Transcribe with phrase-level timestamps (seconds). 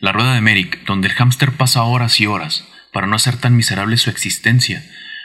[0.00, 3.56] La rueda de Merrick, donde el hámster pasa horas y horas para no hacer tan
[3.56, 4.84] miserable su existencia,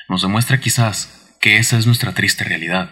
[0.09, 2.89] nos demuestra quizás que esa es nuestra triste realidad.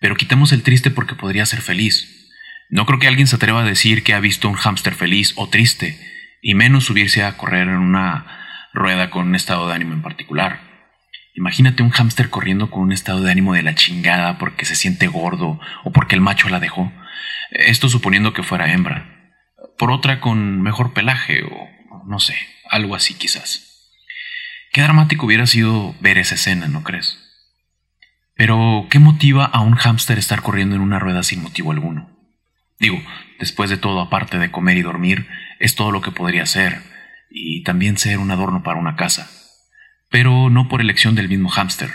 [0.00, 2.28] Pero quitemos el triste porque podría ser feliz.
[2.70, 5.48] No creo que alguien se atreva a decir que ha visto un hámster feliz o
[5.48, 5.96] triste,
[6.40, 8.26] y menos subirse a correr en una
[8.72, 10.60] rueda con un estado de ánimo en particular.
[11.34, 15.06] Imagínate un hámster corriendo con un estado de ánimo de la chingada porque se siente
[15.06, 16.92] gordo o porque el macho la dejó.
[17.52, 19.21] Esto suponiendo que fuera hembra.
[19.78, 21.68] Por otra con mejor pelaje o
[22.06, 22.36] no sé,
[22.70, 23.90] algo así quizás.
[24.72, 27.18] Qué dramático hubiera sido ver esa escena, ¿no crees?
[28.34, 32.10] Pero, ¿qué motiva a un hámster estar corriendo en una rueda sin motivo alguno?
[32.78, 33.00] Digo,
[33.38, 35.28] después de todo, aparte de comer y dormir,
[35.60, 36.80] es todo lo que podría ser,
[37.30, 39.30] y también ser un adorno para una casa
[40.12, 41.90] pero no por elección del mismo hámster.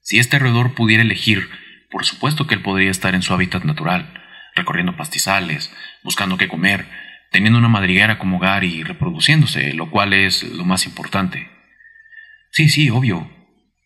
[0.00, 1.48] Si este roedor pudiera elegir,
[1.90, 4.14] por supuesto que él podría estar en su hábitat natural,
[4.58, 5.72] recorriendo pastizales,
[6.02, 6.86] buscando qué comer,
[7.30, 11.48] teniendo una madriguera como hogar y reproduciéndose, lo cual es lo más importante.
[12.50, 13.30] Sí, sí, obvio.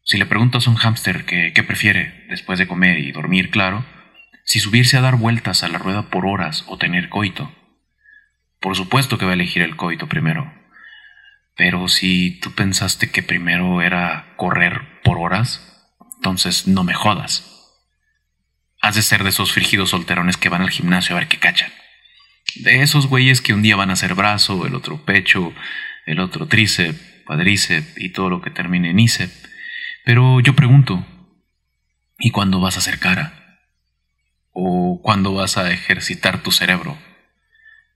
[0.04, 3.84] Si le preguntas a un hámster qué prefiere después de comer y dormir, claro,
[4.44, 7.54] si subirse a dar vueltas a la rueda por horas o tener coito.
[8.60, 10.52] Por supuesto que va a elegir el coito primero.
[11.56, 15.68] Pero si tú pensaste que primero era correr por horas,
[16.16, 17.51] entonces no me jodas.
[18.82, 21.70] Has de ser de esos frigidos solterones que van al gimnasio a ver qué cachan.
[22.56, 25.54] De esos güeyes que un día van a hacer brazo, el otro pecho,
[26.04, 29.30] el otro tríceps, cuadríceps y todo lo que termine en ícep.
[30.04, 31.06] Pero yo pregunto,
[32.18, 33.60] ¿y cuándo vas a hacer cara?
[34.50, 36.98] ¿O cuándo vas a ejercitar tu cerebro?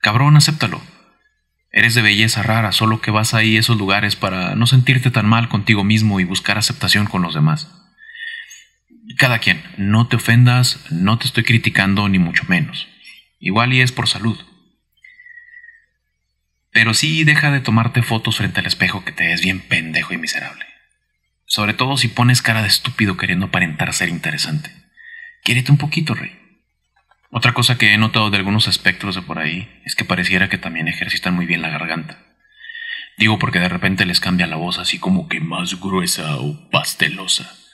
[0.01, 0.81] Cabrón, acéptalo.
[1.73, 5.27] Eres de belleza rara, solo que vas ahí a esos lugares para no sentirte tan
[5.27, 7.86] mal contigo mismo y buscar aceptación con los demás.
[9.17, 12.87] Cada quien, no te ofendas, no te estoy criticando ni mucho menos.
[13.39, 14.39] Igual y es por salud.
[16.71, 20.19] Pero sí deja de tomarte fotos frente al espejo que te ves bien pendejo y
[20.19, 20.67] miserable.
[21.47, 24.71] Sobre todo si pones cara de estúpido queriendo aparentar ser interesante.
[25.43, 26.39] Quiérete un poquito, rey.
[27.31, 30.59] Otra cosa que he notado de algunos espectros de por ahí es que pareciera que
[30.59, 32.19] también ejercitan muy bien la garganta.
[33.17, 37.66] Digo porque de repente les cambia la voz así como que más gruesa o pastelosa.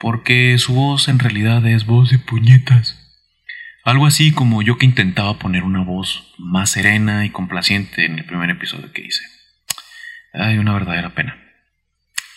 [0.00, 2.98] Porque su voz en realidad es voz de puñetas.
[3.84, 8.24] Algo así como yo que intentaba poner una voz más serena y complaciente en el
[8.24, 9.22] primer episodio que hice.
[10.32, 11.36] Hay una verdadera pena.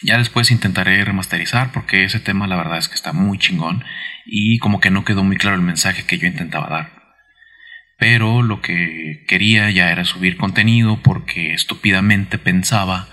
[0.02, 3.86] Ya después intentaré remasterizar porque ese tema la verdad es que está muy chingón
[4.26, 7.04] y como que no quedó muy claro el mensaje que yo intentaba dar.
[7.98, 13.08] Pero lo que quería ya era subir contenido porque estúpidamente pensaba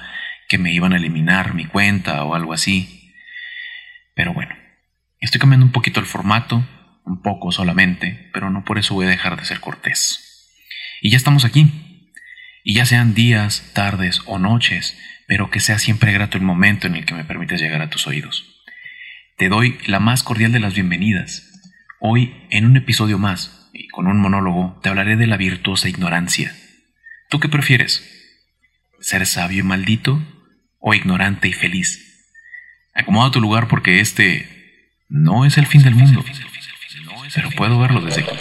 [0.49, 3.00] que me iban a eliminar mi cuenta o algo así.
[4.15, 4.54] Pero bueno,
[5.21, 6.66] estoy cambiando un poquito el formato,
[7.04, 10.48] un poco solamente, pero no por eso voy a dejar de ser cortés.
[11.00, 12.06] Y ya estamos aquí.
[12.62, 16.97] Y ya sean días, tardes o noches, pero que sea siempre grato el momento en
[16.97, 18.44] el que me permites llegar a tus oídos.
[19.37, 21.48] Te doy la más cordial de las bienvenidas.
[22.00, 26.54] Hoy, en un episodio más, y con un monólogo, te hablaré de la virtuosa ignorancia.
[27.31, 28.04] ¿Tú qué prefieres?
[29.00, 30.22] ¿Ser sabio y maldito
[30.78, 32.09] o ignorante y feliz?
[32.95, 34.49] Acomoda tu lugar porque este
[35.09, 36.25] no es el fin del mundo,
[37.34, 38.37] pero puedo verlo desde aquí.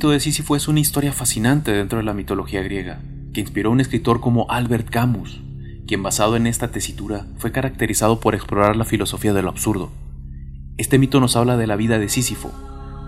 [0.00, 3.00] Mito de Sísifo es una historia fascinante dentro de la mitología griega,
[3.34, 5.42] que inspiró a un escritor como Albert Camus,
[5.86, 9.90] quien basado en esta tesitura fue caracterizado por explorar la filosofía de lo absurdo.
[10.78, 12.50] Este mito nos habla de la vida de Sísifo,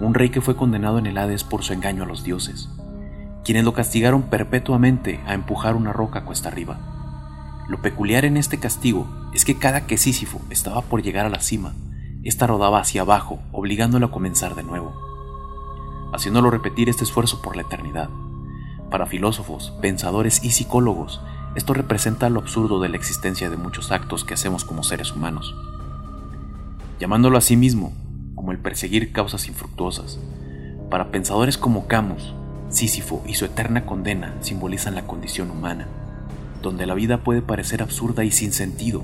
[0.02, 2.68] un rey que fue condenado en el Hades por su engaño a los dioses,
[3.42, 7.64] quienes lo castigaron perpetuamente a empujar una roca cuesta arriba.
[7.70, 11.40] Lo peculiar en este castigo es que cada que Sísifo estaba por llegar a la
[11.40, 11.72] cima,
[12.22, 14.92] ésta rodaba hacia abajo, obligándolo a comenzar de nuevo,
[16.12, 18.10] haciéndolo repetir este esfuerzo por la eternidad.
[18.90, 21.20] Para filósofos, pensadores y psicólogos,
[21.54, 25.54] esto representa lo absurdo de la existencia de muchos actos que hacemos como seres humanos,
[27.00, 27.92] llamándolo a sí mismo
[28.34, 30.18] como el perseguir causas infructuosas.
[30.90, 32.34] Para pensadores como Camus,
[32.68, 35.86] Sísifo y su eterna condena simbolizan la condición humana,
[36.62, 39.02] donde la vida puede parecer absurda y sin sentido.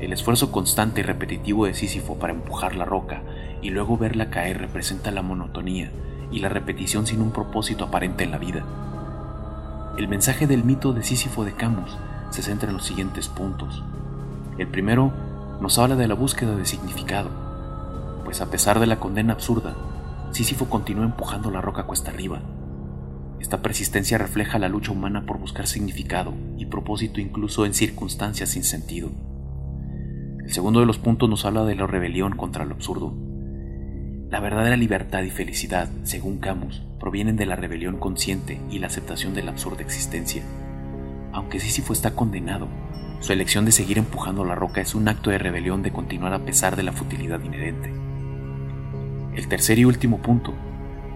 [0.00, 3.22] El esfuerzo constante y repetitivo de Sísifo para empujar la roca
[3.62, 5.90] y luego verla caer representa la monotonía
[6.30, 8.64] y la repetición sin un propósito aparente en la vida.
[9.98, 11.96] El mensaje del mito de Sísifo de Camus
[12.30, 13.82] se centra en los siguientes puntos.
[14.58, 15.12] El primero
[15.60, 17.30] nos habla de la búsqueda de significado,
[18.24, 19.74] pues a pesar de la condena absurda,
[20.32, 22.40] Sísifo continúa empujando la roca cuesta arriba.
[23.40, 28.64] Esta persistencia refleja la lucha humana por buscar significado y propósito incluso en circunstancias sin
[28.64, 29.10] sentido.
[30.44, 33.25] El segundo de los puntos nos habla de la rebelión contra lo absurdo.
[34.28, 39.34] La verdadera libertad y felicidad, según Camus, provienen de la rebelión consciente y la aceptación
[39.34, 40.42] de la absurda existencia.
[41.32, 42.66] Aunque Sísifo está condenado,
[43.20, 46.44] su elección de seguir empujando la roca es un acto de rebelión de continuar a
[46.44, 47.92] pesar de la futilidad inherente.
[49.36, 50.52] El tercer y último punto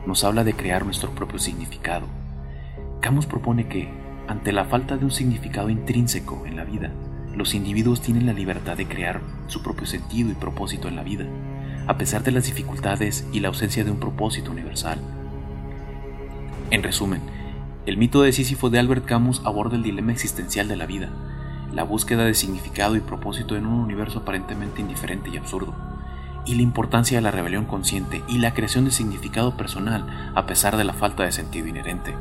[0.06, 2.06] nos habla de crear nuestro propio significado.
[3.00, 3.88] Camus propone que,
[4.28, 6.92] ante la falta de un significado intrínseco en la vida,
[7.34, 11.26] los individuos tienen la libertad de crear su propio sentido y propósito en la vida,
[11.90, 15.00] a pesar de las dificultades y la ausencia de un propósito universal.
[16.70, 17.20] En resumen,
[17.84, 21.08] el mito de Sísifo de Albert Camus aborda el dilema existencial de la vida,
[21.74, 25.74] la búsqueda de significado y propósito en un universo aparentemente indiferente y absurdo,
[26.46, 30.76] y la importancia de la rebelión consciente y la creación de significado personal a pesar
[30.76, 32.14] de la falta de sentido inherente.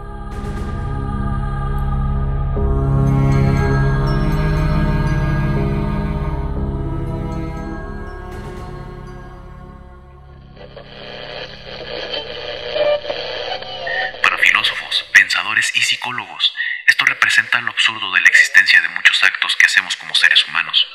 [17.30, 20.88] Esto representa lo absurdo de la existencia de muchos actos que hacemos como seres humanos.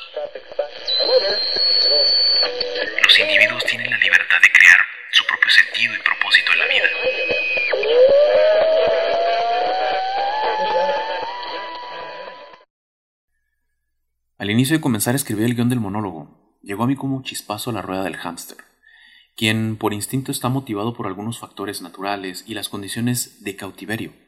[3.01, 4.79] Los individuos tienen la libertad de crear
[5.11, 6.83] su propio sentido y propósito en la vida.
[14.37, 17.23] Al inicio de comenzar a escribir el guion del monólogo, llegó a mí como un
[17.23, 18.57] chispazo a la rueda del hámster,
[19.37, 24.24] quien por instinto está motivado por algunos factores naturales y las condiciones de cautiverio.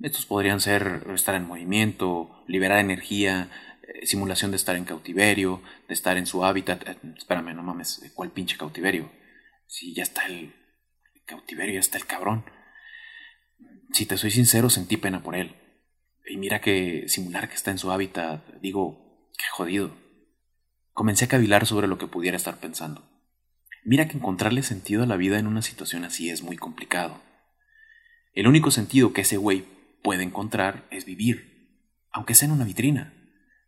[0.00, 3.50] Estos podrían ser estar en movimiento, liberar energía,
[3.82, 6.88] eh, simulación de estar en cautiverio, de estar en su hábitat.
[6.88, 9.10] Eh, espérame, no mames, ¿cuál pinche cautiverio?
[9.66, 10.54] Si ya está el
[11.26, 12.44] cautiverio, ya está el cabrón.
[13.92, 15.54] Si te soy sincero, sentí pena por él.
[16.26, 19.94] Y mira que simular que está en su hábitat, digo, qué jodido.
[20.92, 23.08] Comencé a cavilar sobre lo que pudiera estar pensando.
[23.84, 27.20] Mira que encontrarle sentido a la vida en una situación así es muy complicado.
[28.32, 29.64] El único sentido que ese güey
[30.04, 31.80] puede encontrar es vivir,
[32.12, 33.14] aunque sea en una vitrina.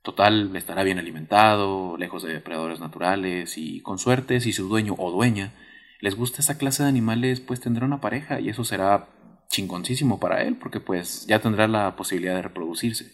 [0.02, 5.10] Total, estará bien alimentado, lejos de depredadores naturales y con suerte si su dueño o
[5.10, 5.54] dueña
[5.98, 9.08] les gusta esa clase de animales, pues tendrá una pareja y eso será
[9.48, 13.10] chingoncísimo para él porque pues ya tendrá la posibilidad de reproducirse.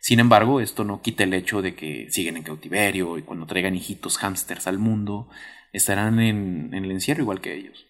[0.00, 3.74] Sin embargo, esto no quita el hecho de que siguen en cautiverio y cuando traigan
[3.74, 5.28] hijitos hámsters al mundo,
[5.74, 7.87] estarán en, en el encierro igual que ellos.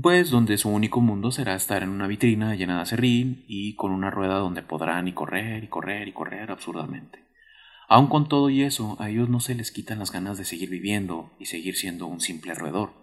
[0.00, 3.92] Pues donde su único mundo será estar en una vitrina llena de acerrín y con
[3.92, 7.26] una rueda donde podrán y correr y correr y correr absurdamente.
[7.88, 10.70] Aun con todo y eso, a ellos no se les quitan las ganas de seguir
[10.70, 12.94] viviendo y seguir siendo un simple roedor.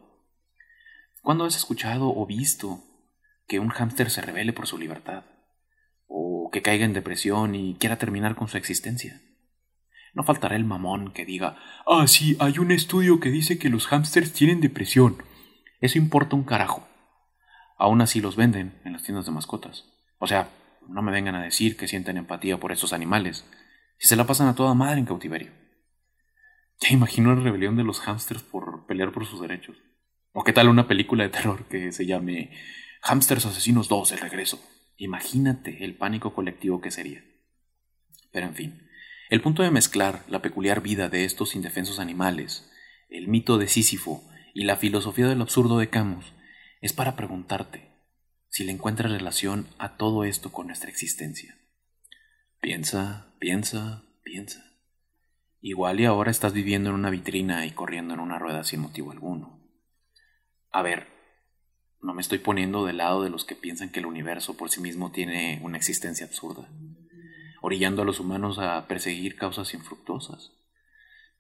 [1.22, 2.82] ¿Cuándo has escuchado o visto
[3.48, 5.26] que un hámster se revele por su libertad?
[6.08, 9.22] ¿O que caiga en depresión y quiera terminar con su existencia?
[10.16, 13.86] No faltará el mamón que diga, ah, sí, hay un estudio que dice que los
[13.86, 15.29] hámsters tienen depresión.
[15.80, 16.88] Eso importa un carajo.
[17.78, 19.86] Aún así los venden en las tiendas de mascotas.
[20.20, 20.50] O sea,
[20.88, 23.46] no me vengan a decir que sienten empatía por estos animales,
[23.98, 25.52] si se la pasan a toda madre en cautiverio.
[26.82, 29.78] Ya imagino la rebelión de los hámsters por pelear por sus derechos.
[30.32, 32.52] O qué tal una película de terror que se llame
[33.02, 34.62] Hámsters Asesinos 2, el regreso.
[34.98, 37.24] Imagínate el pánico colectivo que sería.
[38.32, 38.90] Pero en fin,
[39.30, 42.70] el punto de mezclar la peculiar vida de estos indefensos animales,
[43.10, 46.34] el mito de Sísifo y la filosofía del absurdo de Camus
[46.82, 47.90] es para preguntarte
[48.50, 51.58] si le encuentras relación a todo esto con nuestra existencia.
[52.60, 54.66] Piensa, piensa, piensa.
[55.62, 59.12] Igual y ahora estás viviendo en una vitrina y corriendo en una rueda sin motivo
[59.12, 59.62] alguno.
[60.72, 61.08] A ver,
[62.02, 64.82] no me estoy poniendo del lado de los que piensan que el universo por sí
[64.82, 66.70] mismo tiene una existencia absurda,
[67.62, 70.54] orillando a los humanos a perseguir causas infructuosas.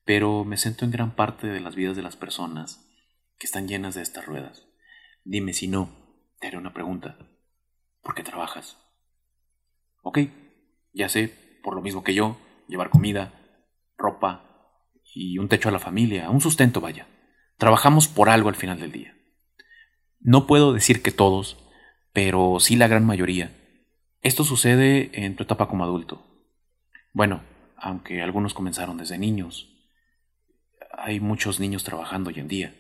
[0.03, 2.88] Pero me siento en gran parte de las vidas de las personas
[3.39, 4.67] que están llenas de estas ruedas.
[5.23, 5.89] Dime si no,
[6.39, 7.17] te haré una pregunta.
[8.03, 8.77] ¿Por qué trabajas?
[10.03, 10.19] Ok,
[10.93, 13.33] ya sé, por lo mismo que yo, llevar comida,
[13.97, 14.45] ropa
[15.13, 17.07] y un techo a la familia, un sustento vaya.
[17.57, 19.15] Trabajamos por algo al final del día.
[20.19, 21.57] No puedo decir que todos,
[22.11, 23.55] pero sí la gran mayoría.
[24.21, 26.25] Esto sucede en tu etapa como adulto.
[27.13, 27.41] Bueno,
[27.77, 29.69] aunque algunos comenzaron desde niños.
[30.91, 32.78] Hay muchos niños trabajando hoy en día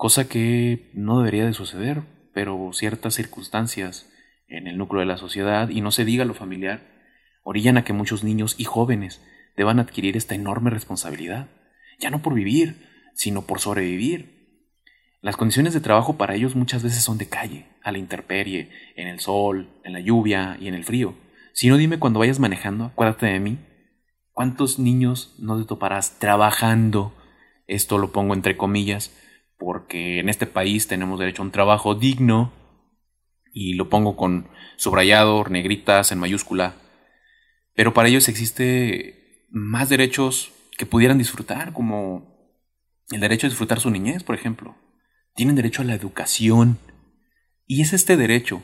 [0.00, 4.10] cosa que no debería de suceder, pero ciertas circunstancias
[4.48, 6.80] en el núcleo de la sociedad, y no se diga lo familiar,
[7.42, 9.20] orillan a que muchos niños y jóvenes
[9.58, 11.48] deban adquirir esta enorme responsabilidad,
[11.98, 14.64] ya no por vivir, sino por sobrevivir.
[15.20, 19.06] Las condiciones de trabajo para ellos muchas veces son de calle, a la intemperie, en
[19.06, 21.14] el sol, en la lluvia y en el frío.
[21.52, 23.58] Si no, dime cuando vayas manejando, acuérdate de mí.
[24.32, 27.12] ¿Cuántos niños no te toparás trabajando?
[27.66, 29.14] Esto lo pongo entre comillas,
[29.60, 32.50] porque en este país tenemos derecho a un trabajo digno,
[33.52, 36.76] y lo pongo con subrayado, negritas, en mayúscula.
[37.74, 42.56] Pero para ellos existe más derechos que pudieran disfrutar, como
[43.10, 44.76] el derecho a disfrutar su niñez, por ejemplo.
[45.34, 46.78] Tienen derecho a la educación.
[47.66, 48.62] Y es este derecho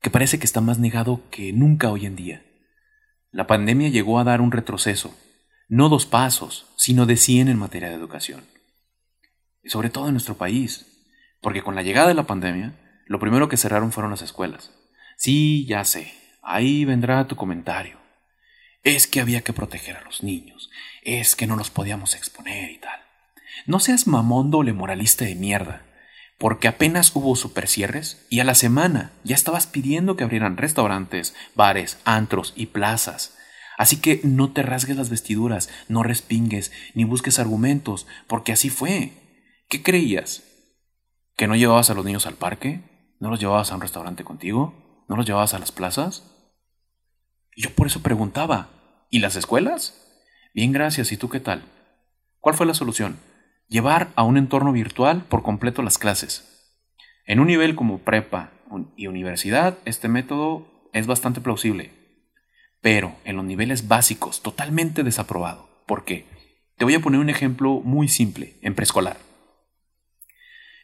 [0.00, 2.44] que parece que está más negado que nunca hoy en día.
[3.30, 5.14] La pandemia llegó a dar un retroceso,
[5.68, 8.55] no dos pasos, sino de cien en materia de educación.
[9.66, 10.86] Sobre todo en nuestro país,
[11.40, 12.74] porque con la llegada de la pandemia,
[13.06, 14.72] lo primero que cerraron fueron las escuelas.
[15.16, 17.98] Sí, ya sé, ahí vendrá tu comentario.
[18.82, 20.70] Es que había que proteger a los niños,
[21.02, 23.00] es que no los podíamos exponer y tal.
[23.66, 25.82] No seas mamón doble moralista de mierda,
[26.38, 31.98] porque apenas hubo supercierres y a la semana ya estabas pidiendo que abrieran restaurantes, bares,
[32.04, 33.36] antros y plazas.
[33.78, 39.12] Así que no te rasgues las vestiduras, no respingues, ni busques argumentos, porque así fue.
[39.68, 40.44] ¿Qué creías?
[41.36, 42.82] ¿Que no llevabas a los niños al parque?
[43.18, 45.04] ¿No los llevabas a un restaurante contigo?
[45.08, 46.32] ¿No los llevabas a las plazas?
[47.56, 48.68] yo por eso preguntaba,
[49.10, 50.22] ¿y las escuelas?
[50.52, 51.64] Bien, gracias, ¿y tú qué tal?
[52.38, 53.18] ¿Cuál fue la solución?
[53.66, 56.76] Llevar a un entorno virtual por completo las clases.
[57.24, 58.52] En un nivel como prepa
[58.94, 61.92] y universidad, este método es bastante plausible.
[62.82, 65.68] Pero en los niveles básicos, totalmente desaprobado.
[65.86, 66.26] ¿Por qué?
[66.76, 69.25] Te voy a poner un ejemplo muy simple, en preescolar.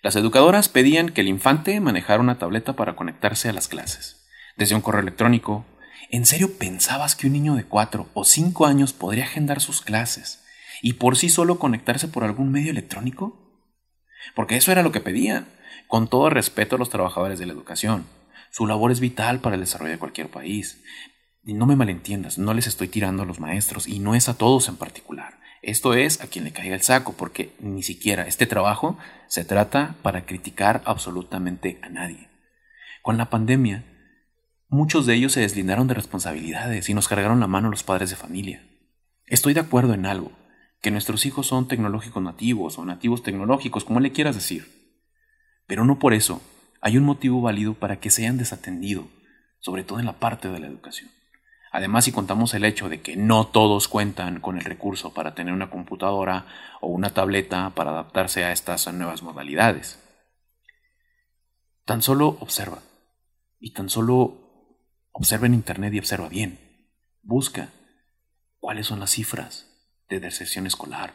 [0.02, 4.26] Las educadoras pedían que el infante manejara una tableta para conectarse a las clases.
[4.56, 5.64] Desde un correo electrónico.
[6.10, 10.44] ¿En serio pensabas que un niño de 4 o 5 años podría agendar sus clases
[10.82, 13.38] y por sí solo conectarse por algún medio electrónico?
[14.34, 15.46] Porque eso era lo que pedían,
[15.86, 18.04] con todo respeto a los trabajadores de la educación.
[18.50, 20.82] Su labor es vital para el desarrollo de cualquier país.
[21.44, 24.36] Y no me malentiendas, no les estoy tirando a los maestros y no es a
[24.36, 25.38] todos en particular.
[25.62, 29.94] Esto es a quien le caiga el saco, porque ni siquiera este trabajo se trata
[30.02, 32.28] para criticar absolutamente a nadie.
[33.00, 33.84] Con la pandemia,
[34.68, 38.16] muchos de ellos se deslindaron de responsabilidades y nos cargaron la mano los padres de
[38.16, 38.66] familia.
[39.26, 40.32] Estoy de acuerdo en algo,
[40.80, 44.66] que nuestros hijos son tecnológicos nativos o nativos tecnológicos, como le quieras decir.
[45.68, 46.42] Pero no por eso
[46.80, 49.06] hay un motivo válido para que se hayan desatendido,
[49.60, 51.08] sobre todo en la parte de la educación.
[51.72, 55.54] Además, si contamos el hecho de que no todos cuentan con el recurso para tener
[55.54, 56.44] una computadora
[56.82, 59.98] o una tableta para adaptarse a estas nuevas modalidades.
[61.86, 62.82] Tan solo observa.
[63.58, 64.36] Y tan solo
[65.12, 66.58] observa en Internet y observa bien.
[67.22, 67.70] Busca
[68.58, 69.66] cuáles son las cifras
[70.10, 71.14] de deserción escolar.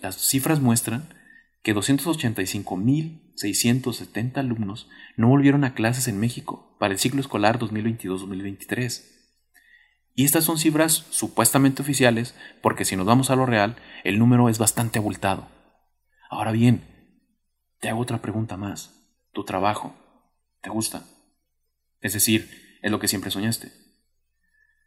[0.00, 1.12] Las cifras muestran
[1.62, 4.88] que 285.670 alumnos
[5.18, 9.19] no volvieron a clases en México para el ciclo escolar 2022-2023.
[10.20, 14.50] Y estas son cifras supuestamente oficiales, porque si nos vamos a lo real, el número
[14.50, 15.48] es bastante abultado.
[16.28, 16.84] Ahora bien,
[17.80, 18.90] te hago otra pregunta más.
[19.32, 19.94] ¿Tu trabajo
[20.60, 21.06] te gusta?
[22.02, 22.50] Es decir,
[22.82, 23.72] ¿es lo que siempre soñaste?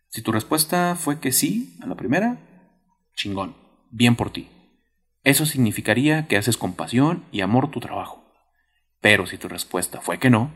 [0.08, 2.38] Si tu respuesta fue que sí a la primera,
[3.16, 3.58] chingón,
[3.90, 4.52] bien por ti.
[5.24, 8.24] Eso significaría que haces con pasión y amor tu trabajo.
[9.02, 10.54] Pero si tu respuesta fue que no,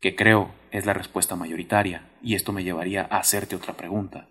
[0.00, 4.28] que creo es la respuesta mayoritaria, y esto me llevaría a hacerte otra pregunta.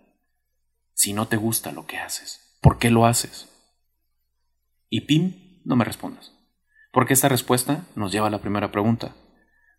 [0.93, 3.49] Si no te gusta lo que haces, ¿por qué lo haces?
[4.89, 6.33] Y pim, no me respondas,
[6.91, 9.15] porque esta respuesta nos lleva a la primera pregunta.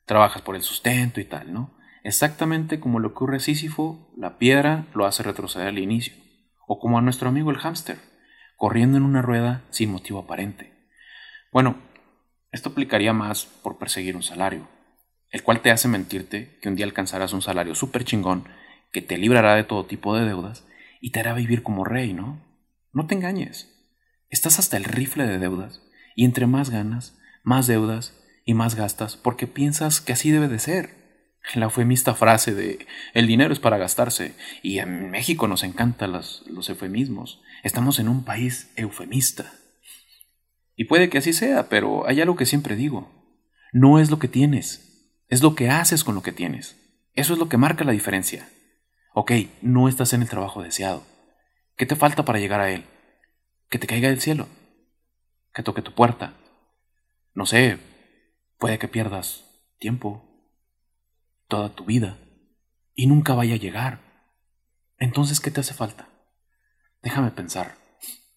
[0.05, 1.77] Trabajas por el sustento y tal, ¿no?
[2.05, 6.15] Exactamente como le ocurre a Sísifo, la piedra lo hace retroceder al inicio,
[6.67, 7.99] o como a nuestro amigo el hámster,
[8.57, 10.73] corriendo en una rueda sin motivo aparente.
[11.53, 11.77] Bueno,
[12.53, 14.69] esto aplicaría más por perseguir un salario,
[15.31, 18.49] el cual te hace mentirte que un día alcanzarás un salario súper chingón
[18.93, 20.65] que te librará de todo tipo de deudas
[21.01, 22.43] y te hará vivir como rey, ¿no?
[22.93, 23.73] No te engañes.
[24.31, 25.83] Estás hasta el rifle de deudas
[26.15, 28.15] y entre más ganas, más deudas
[28.45, 31.07] y más gastas porque piensas que así debe de ser.
[31.55, 36.43] La eufemista frase de el dinero es para gastarse y en México nos encantan los,
[36.47, 37.43] los eufemismos.
[37.63, 39.53] Estamos en un país eufemista.
[40.75, 43.13] Y puede que así sea, pero hay algo que siempre digo.
[43.73, 44.86] No es lo que tienes,
[45.29, 46.77] es lo que haces con lo que tienes.
[47.15, 48.49] Eso es lo que marca la diferencia.
[49.15, 51.05] Ok, no estás en el trabajo deseado.
[51.77, 52.85] ¿Qué te falta para llegar a él?
[53.69, 54.49] Que te caiga del cielo.
[55.53, 56.35] Que toque tu puerta.
[57.35, 57.79] No sé,
[58.59, 59.45] puede que pierdas
[59.79, 60.25] tiempo,
[61.49, 62.19] toda tu vida,
[62.95, 64.01] y nunca vaya a llegar.
[64.99, 66.09] Entonces, ¿qué te hace falta?
[67.03, 67.75] Déjame pensar.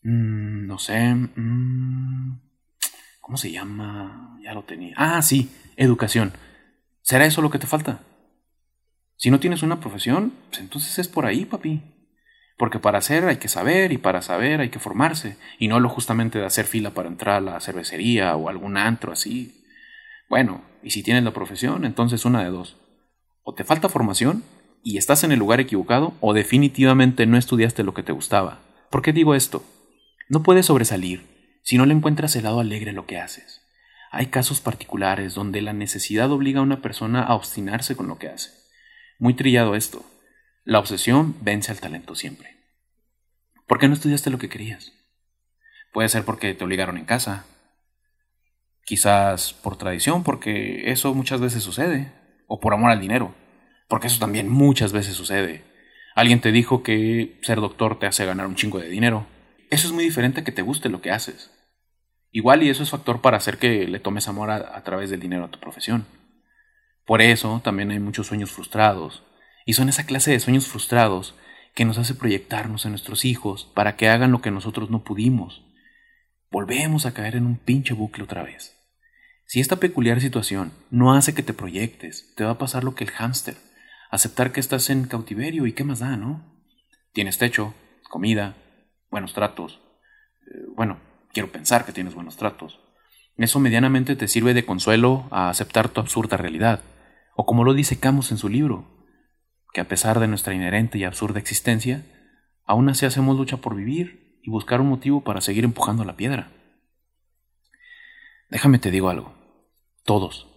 [0.03, 1.13] Mm, no sé.
[1.13, 2.39] Mm,
[3.21, 4.37] ¿Cómo se llama?
[4.43, 4.93] Ya lo tenía.
[4.97, 6.33] Ah, sí, educación.
[7.09, 8.01] ¿Será eso lo que te falta?
[9.17, 11.81] Si no tienes una profesión, pues entonces es por ahí, papi.
[12.55, 15.35] Porque para hacer hay que saber y para saber hay que formarse.
[15.57, 19.11] Y no lo justamente de hacer fila para entrar a la cervecería o algún antro
[19.11, 19.65] así.
[20.29, 22.77] Bueno, y si tienes la profesión, entonces una de dos.
[23.41, 24.43] O te falta formación
[24.83, 28.59] y estás en el lugar equivocado o definitivamente no estudiaste lo que te gustaba.
[28.91, 29.63] ¿Por qué digo esto?
[30.27, 31.25] No puedes sobresalir
[31.63, 33.58] si no le encuentras el lado alegre a lo que haces.
[34.11, 38.29] Hay casos particulares donde la necesidad obliga a una persona a obstinarse con lo que
[38.29, 38.51] hace.
[39.19, 40.03] Muy trillado esto.
[40.63, 42.57] La obsesión vence al talento siempre.
[43.67, 44.93] ¿Por qué no estudiaste lo que querías?
[45.93, 47.45] Puede ser porque te obligaron en casa.
[48.85, 52.11] Quizás por tradición, porque eso muchas veces sucede.
[52.47, 53.35] O por amor al dinero
[53.89, 55.63] porque eso también muchas veces sucede.
[56.15, 59.25] Alguien te dijo que ser doctor te hace ganar un chingo de dinero.
[59.71, 61.51] Eso es muy diferente a que te guste lo que haces.
[62.31, 65.45] Igual y eso es factor para hacer que le tomes amor a, través del dinero
[65.45, 66.05] a tu profesión.
[67.05, 69.23] Por eso también hay muchos sueños frustrados.
[69.65, 71.35] Y son esa clase de sueños frustrados
[71.75, 75.63] que nos hace proyectarnos en nuestros hijos para que hagan lo que nosotros no pudimos.
[76.51, 78.75] Volvemos a caer en un pinche bucle otra vez.
[79.45, 83.03] Si esta peculiar situación no hace que te proyectes, te va a pasar lo que
[83.03, 83.55] el hámster
[84.09, 86.43] aceptar que estás en cautiverio y qué más da, ¿no?
[87.13, 87.73] Tienes techo,
[88.09, 88.57] comida,
[89.09, 89.79] buenos tratos.
[90.47, 90.99] Eh, bueno,
[91.33, 92.79] quiero pensar que tienes buenos tratos.
[93.37, 96.81] Eso medianamente te sirve de consuelo a aceptar tu absurda realidad.
[97.35, 98.85] O como lo dice Camus en su libro,
[99.73, 102.05] que a pesar de nuestra inherente y absurda existencia,
[102.65, 106.51] aún así hacemos lucha por vivir y buscar un motivo para seguir empujando la piedra.
[108.49, 109.33] Déjame te digo algo.
[110.03, 110.47] Todos,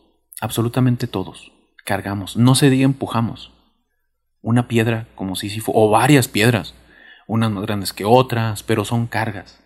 [0.41, 1.52] absolutamente todos,
[1.85, 3.52] cargamos, no se diga empujamos.
[4.41, 6.75] Una piedra como Sísifo, o varias piedras,
[7.29, 9.62] unas más grandes que otras, pero son cargas,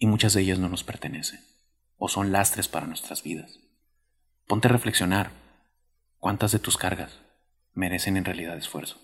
[0.00, 1.44] y muchas de ellas no nos pertenecen,
[1.98, 3.60] o son lastres para nuestras vidas.
[4.46, 5.30] Ponte a reflexionar,
[6.16, 7.20] ¿cuántas de tus cargas
[7.74, 8.98] merecen en realidad esfuerzo?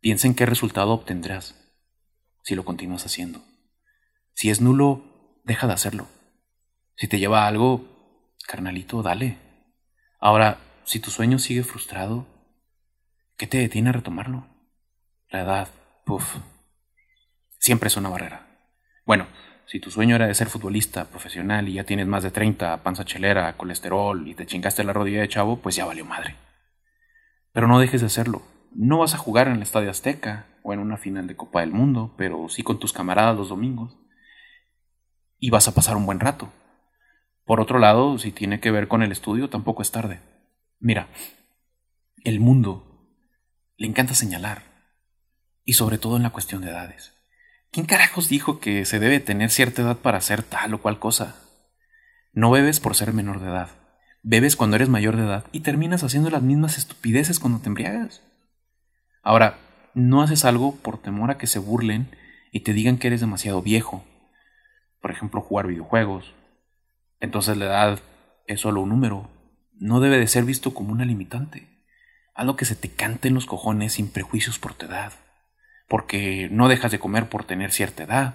[0.00, 1.54] Piensa en qué resultado obtendrás
[2.42, 3.44] si lo continúas haciendo.
[4.32, 6.08] Si es nulo, deja de hacerlo.
[6.96, 9.36] Si te lleva a algo, carnalito, dale.
[10.18, 12.26] Ahora, si tu sueño sigue frustrado,
[13.36, 14.46] ¿qué te detiene a retomarlo?
[15.28, 15.68] La edad,
[16.06, 16.36] puff,
[17.58, 18.46] siempre es una barrera.
[19.04, 19.28] Bueno,
[19.70, 23.04] si tu sueño era de ser futbolista profesional y ya tienes más de 30, panza
[23.04, 26.34] chelera, colesterol y te chingaste la rodilla de chavo, pues ya valió madre.
[27.52, 28.42] Pero no dejes de hacerlo.
[28.74, 31.70] No vas a jugar en el Estadio Azteca o en una final de Copa del
[31.70, 33.96] Mundo, pero sí con tus camaradas los domingos.
[35.38, 36.52] Y vas a pasar un buen rato.
[37.44, 40.18] Por otro lado, si tiene que ver con el estudio, tampoco es tarde.
[40.80, 41.06] Mira,
[42.24, 43.06] el mundo
[43.76, 44.64] le encanta señalar,
[45.64, 47.19] y sobre todo en la cuestión de edades.
[47.72, 51.36] ¿Quién carajos dijo que se debe tener cierta edad para hacer tal o cual cosa?
[52.32, 53.70] No bebes por ser menor de edad,
[54.24, 58.22] bebes cuando eres mayor de edad y terminas haciendo las mismas estupideces cuando te embriagas.
[59.22, 59.58] Ahora,
[59.94, 62.08] no haces algo por temor a que se burlen
[62.50, 64.04] y te digan que eres demasiado viejo.
[65.00, 66.34] Por ejemplo, jugar videojuegos.
[67.20, 68.00] Entonces la edad
[68.48, 69.30] es solo un número,
[69.78, 71.68] no debe de ser visto como una limitante.
[72.34, 75.12] Algo que se te cante en los cojones sin prejuicios por tu edad.
[75.90, 78.34] Porque no dejas de comer por tener cierta edad.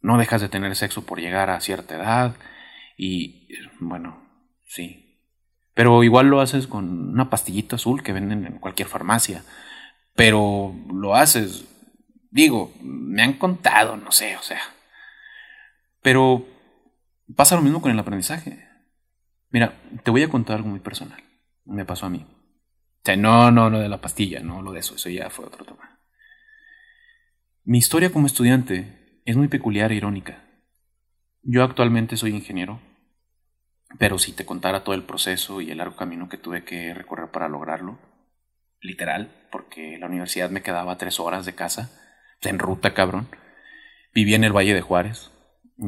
[0.00, 2.36] No dejas de tener sexo por llegar a cierta edad.
[2.96, 3.50] Y
[3.80, 4.26] bueno,
[4.64, 5.20] sí.
[5.74, 9.44] Pero igual lo haces con una pastillita azul que venden en cualquier farmacia.
[10.14, 11.66] Pero lo haces,
[12.30, 14.62] digo, me han contado, no sé, o sea.
[16.00, 16.46] Pero
[17.36, 18.66] pasa lo mismo con el aprendizaje.
[19.50, 21.22] Mira, te voy a contar algo muy personal.
[21.66, 22.24] Me pasó a mí.
[22.26, 25.44] O sea, no, no, lo de la pastilla, no lo de eso, eso ya fue
[25.44, 25.93] otro tema.
[27.66, 30.44] Mi historia como estudiante es muy peculiar e irónica.
[31.42, 32.78] Yo actualmente soy ingeniero,
[33.98, 37.30] pero si te contara todo el proceso y el largo camino que tuve que recorrer
[37.30, 37.98] para lograrlo,
[38.82, 41.90] literal, porque la universidad me quedaba tres horas de casa,
[42.42, 43.28] en ruta, cabrón.
[44.12, 45.30] Vivía en el Valle de Juárez,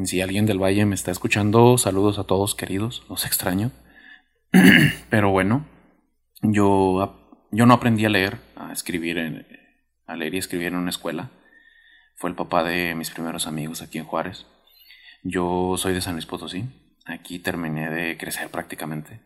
[0.03, 3.71] si alguien del Valle me está escuchando, saludos a todos queridos, los extraño.
[5.11, 5.67] Pero bueno,
[6.41, 9.45] yo, yo no aprendí a leer, a escribir, en,
[10.07, 11.29] a leer y escribir en una escuela.
[12.17, 14.45] Fue el papá de mis primeros amigos aquí en Juárez.
[15.23, 16.65] Yo soy de San Luis Potosí.
[17.05, 19.21] Aquí terminé de crecer prácticamente.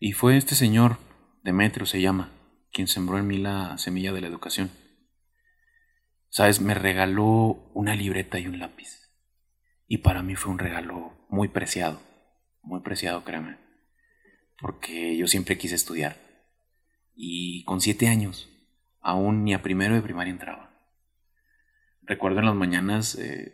[0.00, 0.98] Y fue este señor,
[1.44, 2.32] Demetrio se llama,
[2.72, 4.70] quien sembró en mí la semilla de la educación.
[6.30, 9.12] Sabes, me regaló una libreta y un lápiz.
[9.86, 12.00] Y para mí fue un regalo muy preciado,
[12.62, 13.58] muy preciado, créeme,
[14.58, 16.16] porque yo siempre quise estudiar.
[17.14, 18.48] Y con siete años
[19.00, 20.67] Aún ni a primero de primaria entraba.
[22.08, 23.52] Recuerdo en las mañanas eh,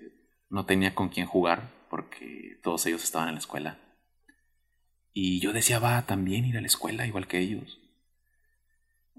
[0.49, 3.79] no tenía con quién jugar porque todos ellos estaban en la escuela.
[5.13, 7.81] Y yo deseaba también ir a la escuela igual que ellos.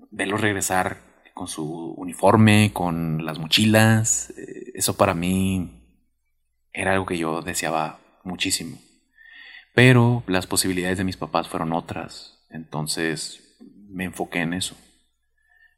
[0.09, 1.01] Verlos regresar
[1.33, 5.81] con su uniforme, con las mochilas, eh, eso para mí
[6.71, 8.77] era algo que yo deseaba muchísimo.
[9.73, 13.57] Pero las posibilidades de mis papás fueron otras, entonces
[13.89, 14.77] me enfoqué en eso.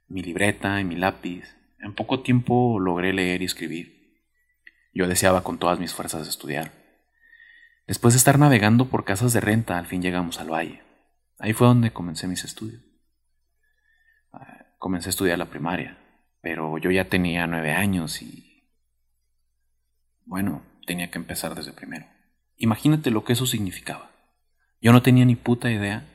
[0.07, 1.57] Mi libreta y mi lápiz.
[1.87, 4.21] En poco tiempo logré leer y escribir.
[4.93, 6.73] Yo deseaba con todas mis fuerzas estudiar.
[7.87, 10.83] Después de estar navegando por casas de renta, al fin llegamos al valle.
[11.39, 12.83] Ahí fue donde comencé mis estudios.
[14.33, 15.97] Ah, comencé a estudiar la primaria,
[16.41, 18.69] pero yo ya tenía nueve años y...
[20.25, 22.05] Bueno, tenía que empezar desde primero.
[22.57, 24.11] Imagínate lo que eso significaba.
[24.81, 26.05] Yo no tenía ni puta idea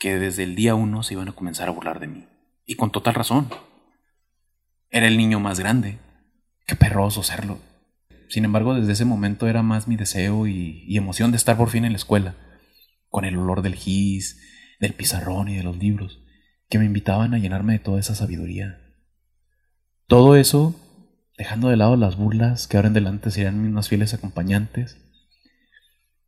[0.00, 2.26] que desde el día uno se iban a comenzar a burlar de mí.
[2.66, 3.48] Y con total razón.
[4.92, 5.98] Era el niño más grande.
[6.66, 7.58] Qué perroso serlo.
[8.28, 11.86] Sin embargo, desde ese momento era más mi deseo y, emoción de estar por fin
[11.86, 12.36] en la escuela,
[13.08, 14.38] con el olor del gis,
[14.80, 16.20] del pizarrón y de los libros,
[16.68, 18.80] que me invitaban a llenarme de toda esa sabiduría.
[20.06, 20.78] Todo eso
[21.38, 24.98] dejando de lado las burlas que ahora en delante serían mis más fieles acompañantes,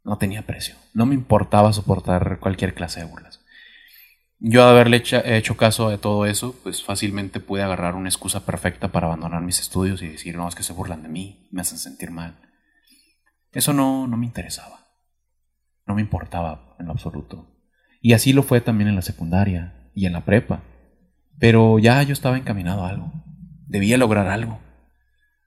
[0.05, 0.75] no tenía precio.
[0.95, 3.44] No me importaba soportar cualquier clase de burlas.
[4.39, 8.89] Yo de haberle hecho caso de todo eso, pues fácilmente pude agarrar una excusa perfecta
[8.89, 11.79] para abandonar mis estudios y decir, no, es que se burlan de mí, me hacen
[11.79, 12.39] sentir mal.
[13.53, 14.89] Eso no, no me interesaba.
[15.87, 17.55] No me importaba en lo absoluto.
[18.01, 20.63] Y así lo fue también en la secundaria y en la prepa.
[21.39, 23.13] Pero ya yo estaba encaminado a algo.
[23.67, 24.61] Debía lograr algo.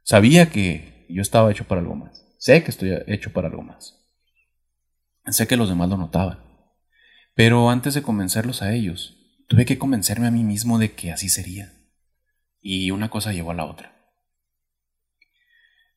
[0.03, 2.25] Sabía que yo estaba hecho para algo más.
[2.39, 4.07] Sé que estoy hecho para algo más.
[5.25, 6.46] Sé que los demás lo notaban.
[7.37, 9.15] Pero antes de convencerlos a ellos,
[9.47, 11.71] tuve que convencerme a mí mismo de que así sería.
[12.61, 13.93] Y una cosa llevó a la otra.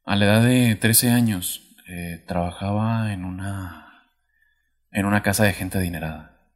[0.04, 4.06] A la edad de 13 años, eh, trabajaba en una,
[4.90, 6.52] en una casa de gente adinerada.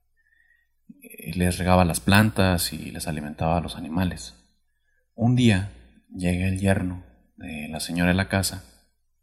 [1.02, 4.34] Eh, les regaba las plantas y les alimentaba a los animales.
[5.14, 5.72] Un día
[6.14, 8.62] llegué el yerno de la señora de la casa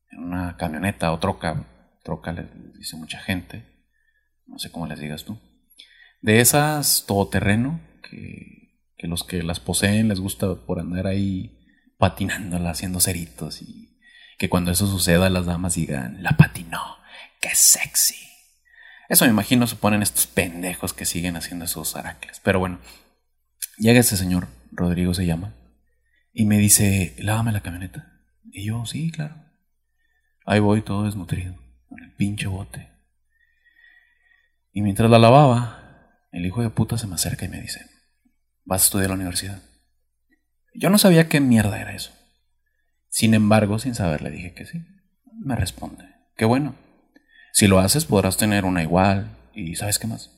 [0.10, 1.68] en una camioneta o troca,
[2.04, 3.64] troca le dice mucha gente,
[4.48, 5.40] no sé cómo les digas tú,
[6.22, 7.80] de esas todoterreno
[8.10, 11.58] que, que los que las poseen les gusta por andar ahí
[11.98, 14.00] patinándola, haciendo ceritos y
[14.38, 16.98] que cuando eso suceda las damas digan, la patinó,
[17.40, 18.16] qué sexy.
[19.08, 22.40] Eso me imagino suponen estos pendejos que siguen haciendo esos aracles.
[22.44, 22.80] Pero bueno,
[23.78, 25.54] llega ese señor, Rodrigo se llama,
[26.34, 28.20] y me dice, lávame la camioneta.
[28.52, 29.36] Y yo, sí, claro.
[30.46, 31.56] Ahí voy todo desnutrido,
[31.88, 32.90] con el pinche bote.
[34.72, 35.81] Y mientras la lavaba,
[36.32, 37.86] el hijo de puta se me acerca y me dice,
[38.64, 39.62] ¿vas a estudiar a la universidad?
[40.74, 42.12] Yo no sabía qué mierda era eso.
[43.10, 44.86] Sin embargo, sin saber, le dije que sí.
[45.34, 46.06] Me responde,
[46.38, 46.76] qué bueno.
[47.52, 50.32] Si lo haces podrás tener una igual y ¿sabes qué más?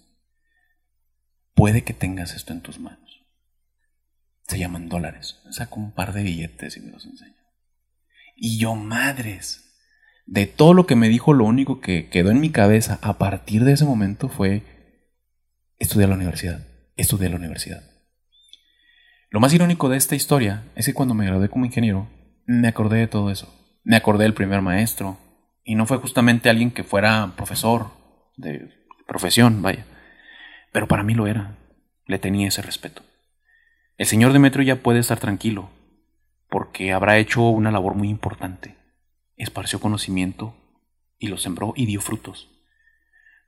[1.53, 3.23] Puede que tengas esto en tus manos.
[4.47, 5.39] Se llaman dólares.
[5.51, 7.35] Saco un par de billetes y me los enseño.
[8.35, 9.63] Y yo, madres,
[10.25, 13.63] de todo lo que me dijo, lo único que quedó en mi cabeza a partir
[13.63, 14.63] de ese momento fue
[15.83, 16.65] estudiar la universidad,
[16.95, 17.83] estudiar la universidad.
[19.29, 22.07] Lo más irónico de esta historia es que cuando me gradué como ingeniero,
[22.45, 23.53] me acordé de todo eso.
[23.83, 25.17] Me acordé del primer maestro,
[25.63, 27.87] y no fue justamente alguien que fuera profesor
[28.37, 28.69] de
[29.07, 29.85] profesión, vaya.
[30.71, 31.57] Pero para mí lo era.
[32.05, 33.01] Le tenía ese respeto.
[33.97, 35.69] El señor Demetrio ya puede estar tranquilo,
[36.49, 38.75] porque habrá hecho una labor muy importante.
[39.35, 40.55] Esparció conocimiento
[41.17, 42.52] y lo sembró y dio frutos.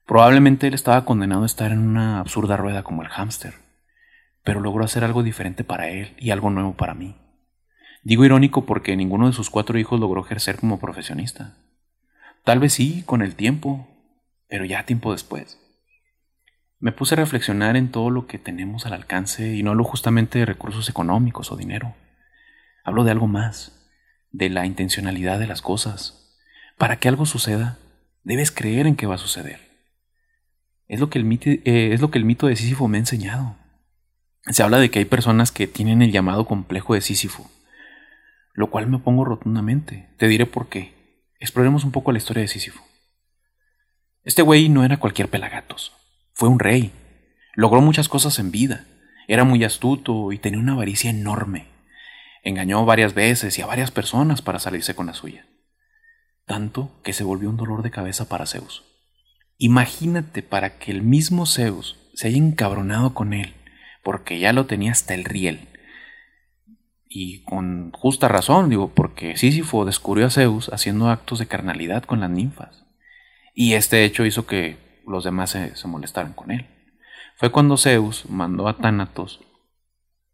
[0.06, 3.56] Probablemente él estaba condenado a estar en una absurda rueda como el hámster,
[4.44, 7.16] pero logró hacer algo diferente para él y algo nuevo para mí.
[8.04, 11.58] Digo irónico porque ninguno de sus cuatro hijos logró ejercer como profesionista.
[12.44, 13.88] Tal vez sí, con el tiempo,
[14.48, 15.60] pero ya tiempo después.
[16.80, 20.38] Me puse a reflexionar en todo lo que tenemos al alcance y no hablo justamente
[20.38, 21.96] de recursos económicos o dinero.
[22.84, 23.90] Hablo de algo más,
[24.32, 26.38] de la intencionalidad de las cosas.
[26.78, 27.80] Para que algo suceda,
[28.24, 29.75] debes creer en que va a suceder.
[30.88, 33.00] Es lo que el mito, eh, es lo que el mito de Sísifo me ha
[33.00, 33.56] enseñado.
[34.48, 37.50] Se habla de que hay personas que tienen el llamado complejo de Sísifo,
[38.54, 40.10] lo cual me opongo rotundamente.
[40.18, 40.94] Te diré por qué.
[41.40, 42.84] Exploremos un poco la historia de Sísifo.
[44.24, 45.94] Este güey no era cualquier pelagatos.
[46.34, 46.92] Fue un rey.
[47.56, 48.86] Logró muchas cosas en vida.
[49.28, 51.68] Era muy astuto y tenía una avaricia enorme.
[52.44, 55.48] Engañó varias veces y a varias personas para salirse con la suya.
[56.46, 58.95] Tanto que se volvió un dolor de cabeza para Zeus.
[59.58, 63.56] Imagínate para que el mismo Zeus se haya encabronado con él
[64.06, 65.68] porque ya lo tenía hasta el riel.
[67.10, 72.20] Y con justa razón, digo, porque Sísifo descubrió a Zeus haciendo actos de carnalidad con
[72.20, 72.86] las ninfas.
[73.56, 76.68] Y este hecho hizo que los demás se, molestaran con él.
[77.36, 79.44] Fue cuando Zeus mandó a Tánatos,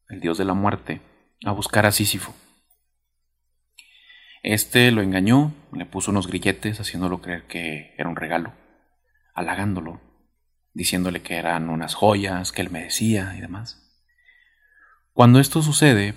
[0.10, 1.00] el dios de la muerte,
[1.46, 2.36] a buscar a Sísifo.
[4.44, 8.54] Este lo engañó, le puso unos grilletes haciéndolo creer que era un regalo,
[9.34, 10.02] halagándolo,
[10.74, 13.78] diciéndole que eran unas joyas, que él merecía y demás.
[15.13, 16.15] Cuando esto sucede,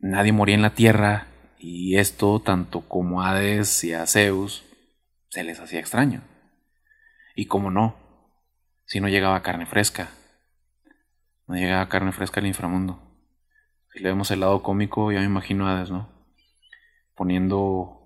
[0.00, 4.64] nadie moría en la tierra y esto, tanto como a Hades y a Zeus,
[5.28, 6.22] se les hacía extraño.
[7.34, 7.96] Y como no,
[8.84, 10.10] si no llegaba carne fresca,
[11.46, 13.00] no llegaba carne fresca al inframundo.
[13.92, 16.08] Si le vemos el lado cómico, ya me imagino a Hades, ¿no?
[17.14, 18.03] Poniendo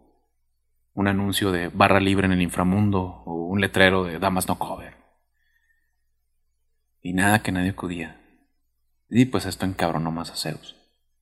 [0.98, 4.94] un anuncio de barra libre en el inframundo o un letrero de damas no cover.
[7.00, 8.20] Y nada que nadie acudía.
[9.08, 10.74] Y pues esto encabronó más a Zeus.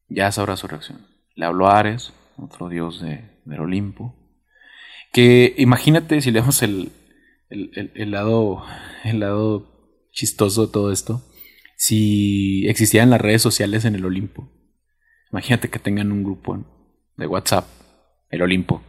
[0.09, 1.07] Ya sabrá su reacción.
[1.35, 4.17] Le habló a Ares, otro dios de, del Olimpo.
[5.13, 6.93] Que imagínate si leemos el,
[7.51, 8.65] el, el, lado,
[9.05, 11.23] el lado chistoso de todo esto.
[11.77, 14.51] Si existieran las redes sociales en el Olimpo.
[15.31, 16.65] Imagínate que tengan un grupo
[17.19, 17.67] de WhatsApp,
[18.31, 18.83] el Olimpo.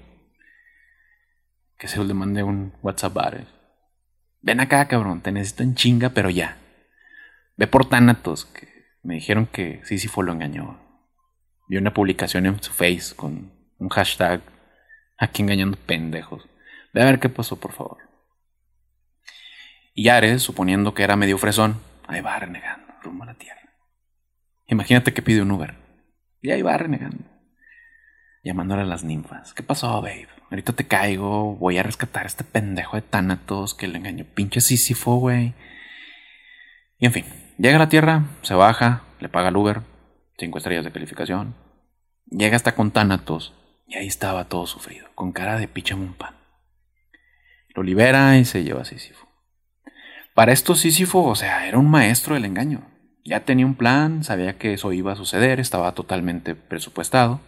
[1.77, 3.47] Que se le mande un WhatsApp a Ares.
[4.41, 6.57] Ven acá, cabrón, te necesito en chinga, pero ya.
[7.55, 8.67] Ve por Thanatos, que
[9.03, 10.79] me dijeron que Sísifo lo engañó.
[11.67, 14.41] Vi una publicación en su face con un hashtag
[15.17, 16.47] aquí engañando pendejos.
[16.93, 17.97] Ve a ver qué pasó, por favor.
[19.93, 23.61] Y Ares, suponiendo que era medio fresón, ahí va renegando, rumbo a la tierra.
[24.67, 25.75] Imagínate que pide un Uber.
[26.41, 27.36] Y ahí va renegando.
[28.47, 29.53] Llamándole a las ninfas.
[29.53, 30.29] ¿Qué pasó, babe?
[30.49, 31.57] Ahorita te caigo.
[31.57, 34.23] Voy a rescatar a este pendejo de Thanatos que le engañó.
[34.23, 35.53] Pinche Sísifo, güey.
[36.97, 37.25] Y en fin,
[37.57, 39.81] llega a la Tierra, se baja, le paga el Uber,
[40.37, 41.55] cinco estrellas de calificación.
[42.27, 43.53] Llega hasta con Thanatos
[43.85, 46.35] y ahí estaba todo sufrido, con cara de pan.
[47.75, 49.27] Lo libera y se lleva a Sísifo.
[50.33, 52.87] Para esto Sísifo, o sea, era un maestro del engaño.
[53.25, 57.41] Ya tenía un plan, sabía que eso iba a suceder, estaba totalmente presupuestado.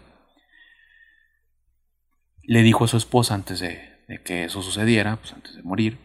[2.50, 3.80] Le dijo a su esposa antes de,
[4.26, 6.00] que eso sucediera, pues antes de morir,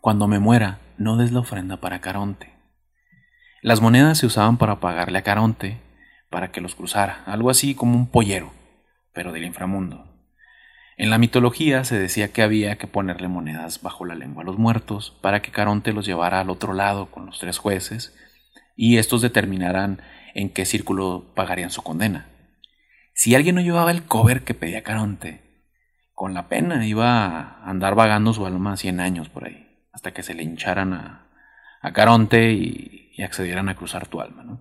[0.00, 2.56] cuando me muera, no des la ofrenda para Caronte.
[3.62, 5.78] Las monedas se usaban para pagarle a Caronte
[6.28, 8.52] para que los cruzara, algo así como un pollero,
[9.12, 10.12] pero del inframundo.
[10.96, 14.58] En la mitología se decía que había que ponerle monedas bajo la lengua a los
[14.58, 18.12] muertos para que Caronte los llevara al otro lado con los tres jueces
[18.74, 20.02] y estos determinaran
[20.34, 22.26] en qué círculo pagarían su condena.
[23.18, 25.42] Si alguien no llevaba el cover que pedía Caronte,
[26.14, 30.22] con la pena iba a andar vagando su alma cien años por ahí hasta que
[30.22, 31.24] se le hincharan a,
[31.92, 34.60] Caronte y, accedieran a cruzar tu alma, ¿no?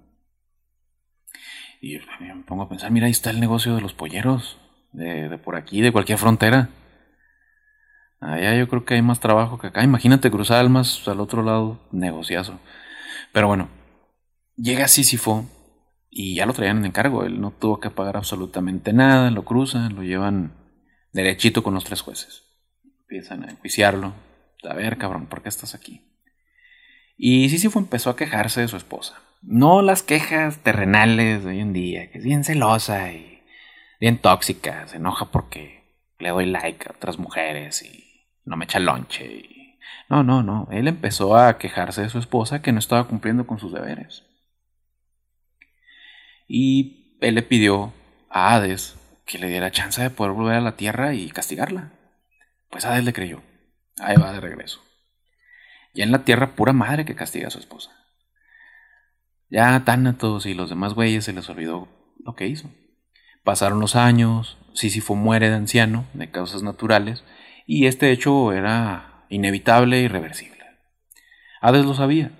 [1.81, 4.57] Y me pongo a pensar, mira, ahí está el negocio de los polleros,
[4.91, 6.69] de, por aquí, de cualquier frontera.
[8.19, 9.83] Allá yo creo que hay más trabajo que acá.
[9.83, 12.59] Imagínate cruzar almas al otro lado, negociazo.
[13.31, 13.69] Pero bueno,
[14.55, 15.45] llega Sísifo
[16.09, 17.23] y ya lo traían en encargo.
[17.23, 20.53] Él no tuvo que pagar absolutamente nada, lo cruzan, lo llevan
[21.11, 22.43] derechito con los tres jueces.
[23.01, 24.13] Empiezan a enjuiciarlo,
[24.63, 26.01] a ver, cabrón, ¿por qué estás aquí?
[27.17, 29.21] Y Sísifo empezó a quejarse de su esposa.
[29.41, 33.41] No las quejas terrenales de hoy en día, que es bien celosa y
[33.99, 35.77] bien tóxica, se enoja porque
[36.19, 39.43] le doy like a otras mujeres y no me echa lonche.
[40.09, 43.59] No, no, no, él empezó a quejarse de su esposa que no estaba cumpliendo con
[43.59, 44.26] sus deberes.
[46.47, 47.93] Y él le pidió
[48.29, 51.91] a Hades que le diera chance de poder volver a la tierra y castigarla.
[52.69, 53.41] Pues Hades le creyó.
[53.99, 54.81] Ahí va de regreso.
[55.93, 57.91] Ya en la tierra, pura madre que castiga a su esposa.
[59.49, 61.87] Ya a Tánatos y los demás güeyes se les olvidó
[62.23, 62.69] lo que hizo.
[63.43, 67.23] Pasaron los años, Sísifo muere de anciano, de causas naturales,
[67.65, 70.63] y este hecho era inevitable e irreversible.
[71.61, 72.31] Hades lo sabía.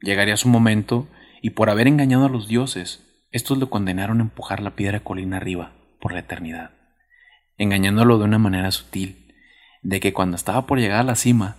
[0.00, 1.06] Llegaría su momento,
[1.40, 3.03] y por haber engañado a los dioses,
[3.34, 6.70] estos lo condenaron a empujar la piedra colina arriba, por la eternidad,
[7.58, 9.34] engañándolo de una manera sutil
[9.82, 11.56] de que cuando estaba por llegar a la cima,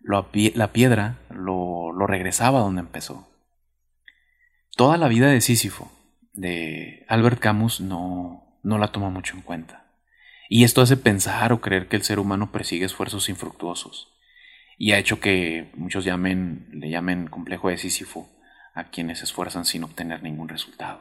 [0.00, 3.28] la piedra lo, regresaba donde empezó.
[4.76, 5.90] Toda la vida de Sísifo,
[6.34, 9.90] de Albert Camus, no, no la toma mucho en cuenta.
[10.48, 14.06] Y esto hace pensar o creer que el ser humano persigue esfuerzos infructuosos.
[14.78, 18.37] Y ha hecho que muchos llamen, le llamen complejo de Sísifo
[18.78, 21.00] a quienes se esfuerzan sin obtener ningún resultado.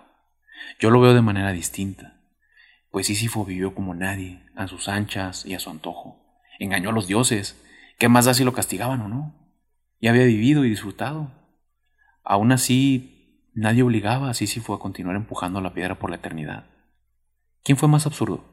[0.79, 2.21] Yo lo veo de manera distinta,
[2.91, 6.23] pues Sísifo vivió como nadie, a sus anchas y a su antojo
[6.59, 7.61] engañó a los dioses.
[7.99, 9.35] ¿Qué más da si lo castigaban o no?
[10.01, 11.31] Ya había vivido y disfrutado.
[12.23, 13.17] Aún así,
[13.59, 16.67] Nadie obligaba a Sísifo a continuar empujando la piedra por la eternidad.
[17.63, 18.45] ¿Quién fue más absurdo?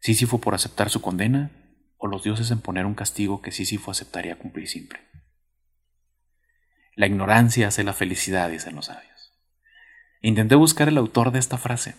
[0.00, 1.52] ¿Sísifo por aceptar su condena
[1.98, 4.98] o los dioses en poner un castigo que Sísifo aceptaría cumplir siempre?
[6.98, 9.32] La ignorancia hace la felicidad, dicen los sabios.
[10.20, 11.94] Intenté buscar el autor de esta frase,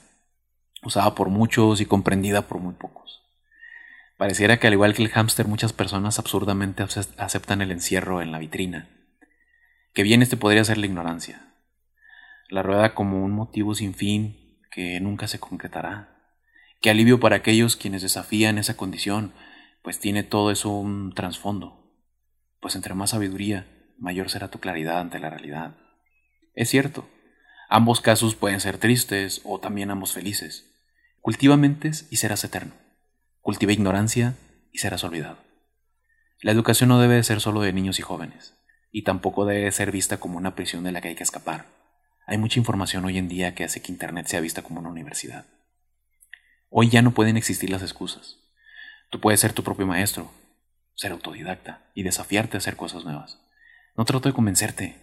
[0.83, 3.21] usada por muchos y comprendida por muy pocos.
[4.17, 8.39] Pareciera que al igual que el hámster muchas personas absurdamente aceptan el encierro en la
[8.39, 8.89] vitrina.
[9.93, 11.53] Que bien este podría ser la ignorancia.
[12.49, 16.09] La rueda como un motivo sin fin que nunca se concretará.
[16.81, 19.31] Qué alivio para aquellos quienes desafían esa condición,
[19.81, 21.89] pues tiene todo eso un trasfondo.
[22.59, 25.75] Pues entre más sabiduría, mayor será tu claridad ante la realidad.
[26.55, 27.09] Es cierto,
[27.69, 30.65] ambos casos pueden ser tristes o también ambos felices.
[31.21, 32.73] Cultiva mentes y serás eterno.
[33.41, 34.35] Cultiva ignorancia
[34.71, 35.37] y serás olvidado.
[36.41, 38.55] La educación no debe ser solo de niños y jóvenes,
[38.91, 41.65] y tampoco debe ser vista como una prisión de la que hay que escapar.
[42.25, 45.47] Hay mucha información hoy en día que hace que Internet sea vista como una universidad.
[46.69, 48.37] Hoy ya no pueden existir las excusas.
[49.09, 50.31] Tú puedes ser tu propio maestro,
[50.95, 53.39] ser autodidacta y desafiarte a hacer cosas nuevas.
[53.99, 54.95] No trato de convencerte.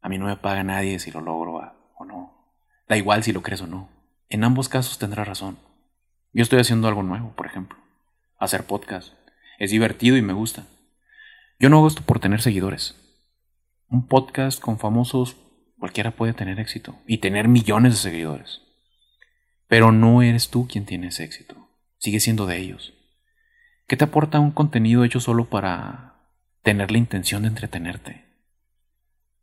[0.00, 2.52] A mí no me paga nadie si lo logro o no.
[2.88, 3.90] Da igual si lo crees o no.
[4.28, 5.56] En ambos casos tendrás razón.
[6.32, 7.78] Yo estoy haciendo algo nuevo, por ejemplo.
[8.36, 9.12] Hacer podcast.
[9.60, 10.66] Es divertido y me gusta.
[11.60, 12.96] Yo no hago esto por tener seguidores.
[13.86, 15.36] Un podcast con famosos
[15.78, 18.62] cualquiera puede tener éxito y tener millones de seguidores.
[19.68, 21.68] Pero no eres tú quien tiene ese éxito.
[21.98, 22.94] Sigue siendo de ellos.
[23.86, 26.17] ¿Qué te aporta un contenido hecho solo para
[26.68, 28.26] tener la intención de entretenerte?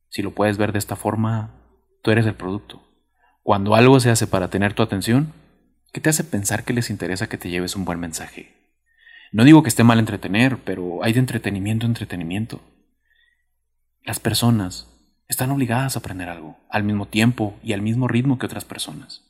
[0.10, 1.56] Si lo puedes ver de esta forma,
[2.04, 2.88] tú eres el producto.
[3.42, 5.34] Cuando algo se hace para tener tu atención,
[5.92, 8.54] ¿qué te hace pensar que les interesa que te lleves un buen mensaje?
[9.32, 12.62] No digo que esté mal entretener, pero hay de entretenimiento a entretenimiento.
[14.04, 14.88] Las personas
[15.28, 19.24] están obligadas a aprender algo, al mismo tiempo y al mismo ritmo que otras personas.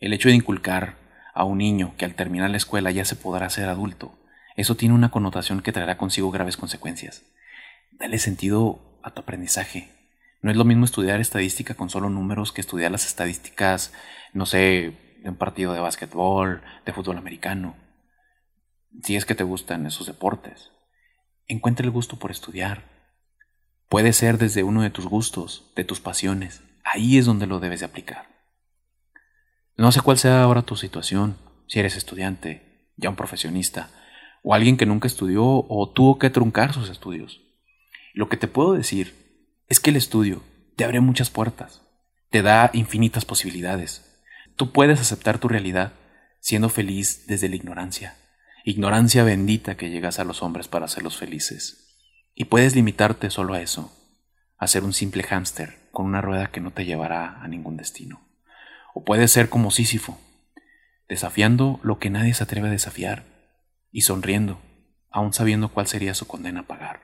[0.00, 0.96] El hecho de inculcar
[1.34, 4.19] a un niño que al terminar la escuela ya se podrá ser adulto,
[4.60, 7.22] eso tiene una connotación que traerá consigo graves consecuencias.
[7.92, 9.90] Dale sentido a tu aprendizaje.
[10.42, 13.92] No es lo mismo estudiar estadística con solo números que estudiar las estadísticas,
[14.32, 17.76] no sé, de un partido de básquetbol, de fútbol americano.
[19.02, 20.70] Si es que te gustan esos deportes,
[21.46, 22.84] encuentra el gusto por estudiar.
[23.88, 26.62] Puede ser desde uno de tus gustos, de tus pasiones.
[26.84, 28.28] Ahí es donde lo debes de aplicar.
[29.76, 33.90] No sé cuál sea ahora tu situación, si eres estudiante, ya un profesionista,
[34.42, 37.40] o alguien que nunca estudió o tuvo que truncar sus estudios.
[38.14, 39.14] Lo que te puedo decir
[39.68, 40.42] es que el estudio
[40.76, 41.82] te abre muchas puertas,
[42.30, 44.18] te da infinitas posibilidades.
[44.56, 45.92] Tú puedes aceptar tu realidad
[46.40, 48.16] siendo feliz desde la ignorancia,
[48.64, 51.98] ignorancia bendita que llegas a los hombres para hacerlos felices.
[52.34, 53.92] Y puedes limitarte solo a eso,
[54.56, 58.22] a ser un simple hámster con una rueda que no te llevará a ningún destino.
[58.94, 60.18] O puede ser como Sísifo,
[61.08, 63.29] desafiando lo que nadie se atreve a desafiar
[63.92, 64.60] y sonriendo,
[65.10, 67.02] aún sabiendo cuál sería su condena a pagar.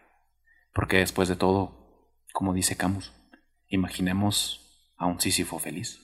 [0.73, 3.13] Porque después de todo, como dice Camus,
[3.69, 6.01] imaginemos a un Sísifo feliz.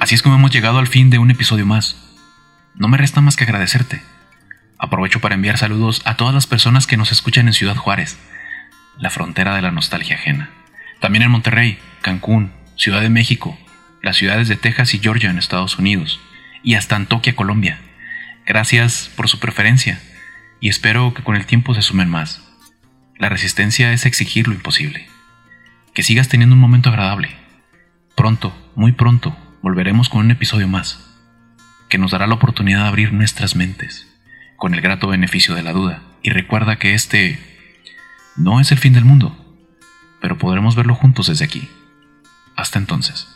[0.00, 1.96] Así es como hemos llegado al fin de un episodio más.
[2.74, 4.02] No me resta más que agradecerte.
[4.78, 8.18] Aprovecho para enviar saludos a todas las personas que nos escuchan en Ciudad Juárez,
[8.98, 10.50] la frontera de la nostalgia ajena.
[11.00, 13.58] También en Monterrey, Cancún, Ciudad de México,
[14.02, 16.20] las ciudades de Texas y Georgia en Estados Unidos,
[16.66, 17.78] y hasta Antoquia, Colombia.
[18.44, 20.02] Gracias por su preferencia,
[20.60, 22.42] y espero que con el tiempo se sumen más.
[23.16, 25.08] La resistencia es exigir lo imposible.
[25.94, 27.30] Que sigas teniendo un momento agradable.
[28.14, 31.00] Pronto, muy pronto, volveremos con un episodio más,
[31.88, 34.06] que nos dará la oportunidad de abrir nuestras mentes,
[34.58, 36.02] con el grato beneficio de la duda.
[36.22, 37.38] Y recuerda que este
[38.36, 39.42] no es el fin del mundo
[40.26, 41.68] pero podremos verlo juntos desde aquí.
[42.56, 43.28] Hasta entonces.